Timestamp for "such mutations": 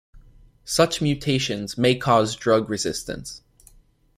0.65-1.77